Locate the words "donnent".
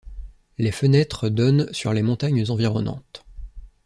1.29-1.71